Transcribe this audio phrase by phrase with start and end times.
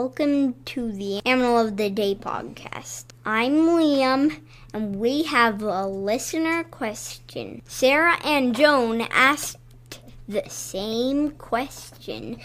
[0.00, 3.06] Welcome to the Animal of the Day podcast.
[3.24, 7.62] I'm Liam, and we have a listener question.
[7.66, 9.58] Sarah and Joan asked
[10.28, 12.38] the same question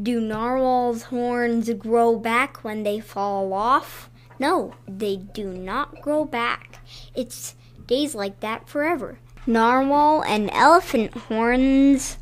[0.00, 4.10] Do narwhals' horns grow back when they fall off?
[4.38, 6.80] No, they do not grow back.
[7.14, 7.54] It's
[7.86, 9.18] days like that forever.
[9.46, 12.18] Narwhal and elephant horns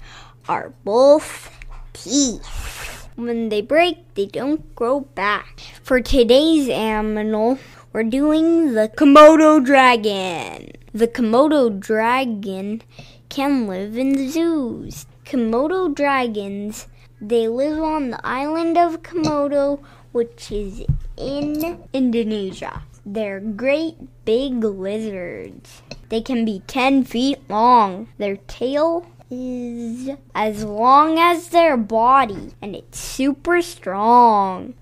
[0.48, 1.50] are both
[1.92, 2.75] teeth.
[3.16, 5.60] When they break, they don't grow back.
[5.82, 7.58] For today's animal,
[7.90, 10.72] we're doing the Komodo dragon.
[10.92, 12.82] The Komodo dragon
[13.30, 15.06] can live in zoos.
[15.24, 19.80] Komodo dragons, they live on the island of Komodo,
[20.12, 20.84] which is
[21.16, 22.82] in Indonesia.
[23.06, 25.80] They're great big lizards.
[26.10, 28.08] They can be 10 feet long.
[28.18, 34.74] Their tail is as long as their body and it's super strong.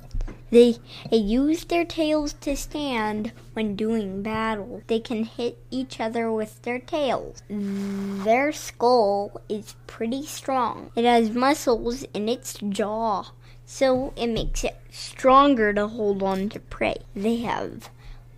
[0.50, 0.76] They,
[1.10, 4.82] they use their tails to stand when doing battle.
[4.86, 7.42] They can hit each other with their tails.
[7.48, 10.92] Their skull is pretty strong.
[10.94, 13.32] It has muscles in its jaw,
[13.66, 16.98] so it makes it stronger to hold on to prey.
[17.16, 17.90] They have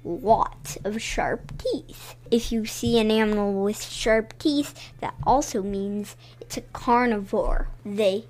[0.07, 2.15] lots of sharp teeth.
[2.31, 7.69] If you see an animal with sharp teeth, that also means it's a carnivore.
[7.85, 8.27] They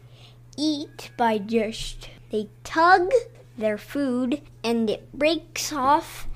[0.56, 3.12] eat by just they tug
[3.58, 6.27] their food and it breaks off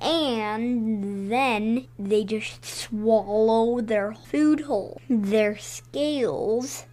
[0.00, 5.00] and then they just swallow their food whole.
[5.08, 6.86] Their scales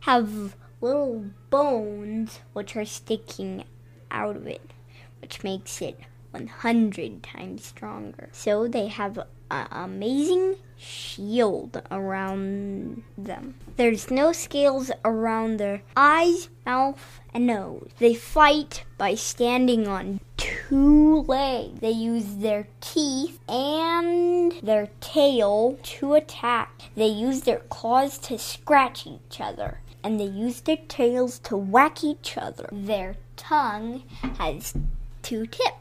[0.00, 3.64] have little bones which are sticking
[4.10, 4.72] out of it,
[5.20, 5.98] which makes it
[6.32, 8.28] 100 times stronger.
[8.32, 9.18] So they have
[9.50, 13.54] an amazing shield around them.
[13.76, 17.90] There's no scales around their eyes, mouth, and nose.
[17.98, 21.80] They fight by standing on two legs.
[21.80, 26.82] They use their teeth and their tail to attack.
[26.96, 29.80] They use their claws to scratch each other.
[30.04, 32.68] And they use their tails to whack each other.
[32.72, 34.02] Their tongue
[34.38, 34.74] has
[35.22, 35.76] two tips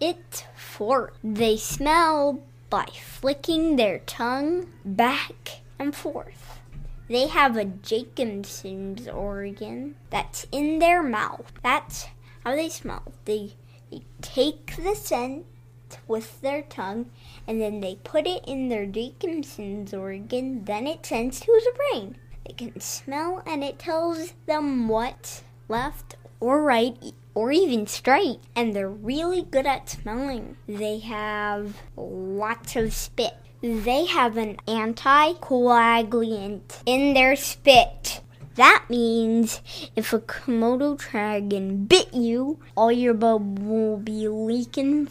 [0.00, 6.60] it for they smell by flicking their tongue back and forth.
[7.08, 11.52] They have a Jacobson's organ that's in their mouth.
[11.62, 12.06] That's
[12.44, 13.02] how they smell.
[13.24, 13.54] They,
[13.90, 15.46] they take the scent
[16.06, 17.10] with their tongue
[17.48, 20.64] and then they put it in their Jacobson's organ.
[20.64, 22.16] Then it sends to the brain.
[22.46, 26.96] They can smell and it tells them what left or right
[27.40, 28.38] or even straight.
[28.54, 30.58] And they're really good at smelling.
[30.68, 33.32] They have lots of spit.
[33.62, 38.20] They have an anticoagulant in their spit.
[38.56, 39.62] That means
[39.96, 45.08] if a Komodo dragon bit you, all your blood will be leaking.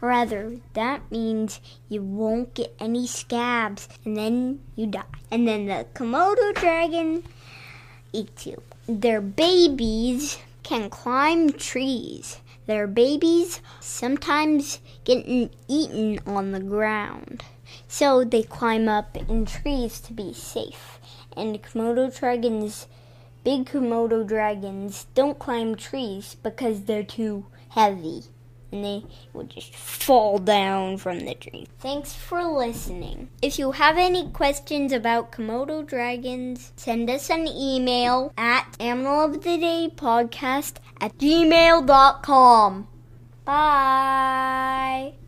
[0.00, 5.02] Rather, that means you won't get any scabs and then you die.
[5.30, 7.24] And then the Komodo dragon
[8.14, 8.62] eats you.
[8.86, 12.40] Their babies can climb trees.
[12.66, 17.42] Their babies sometimes get eaten on the ground.
[17.88, 21.00] So they climb up in trees to be safe.
[21.34, 22.86] And Komodo dragons,
[23.44, 28.24] big Komodo dragons, don't climb trees because they're too heavy
[28.72, 31.66] and they would just fall down from the tree.
[31.78, 33.28] Thanks for listening.
[33.42, 39.42] If you have any questions about Komodo dragons, send us an email at Animal of
[39.42, 42.88] the Day podcast at gmail.com.
[43.44, 45.27] Bye.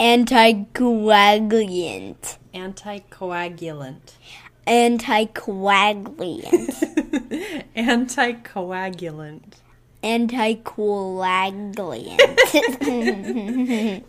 [0.00, 2.38] Anticoagulant.
[2.52, 4.16] Anticoagulant.
[4.66, 6.42] Anticoagulant.
[7.76, 9.54] Anticoagulant.
[10.02, 11.76] Anticoagulant.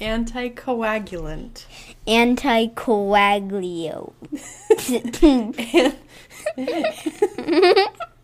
[0.00, 1.66] Anticoagulant.
[2.06, 4.12] Anticoagulio.